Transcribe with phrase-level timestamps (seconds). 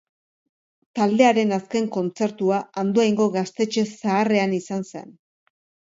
[0.99, 5.17] Taldearen azken kontzertua Andoaingo Gaztetxe zaharrean izan zen.